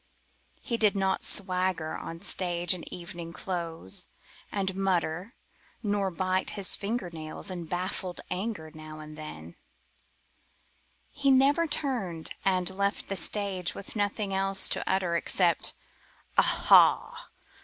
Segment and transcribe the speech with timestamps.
[0.63, 4.07] He did not swagger on the stage in evening clothes,
[4.51, 5.35] and mutter,
[5.83, 9.57] Nor bite his finger nails in baffled anger now and then;
[11.11, 15.75] He never turned and left the stage with nothing else to utter Except:
[16.35, 17.29] "Aha!